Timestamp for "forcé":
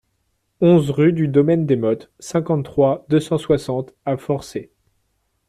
4.17-4.71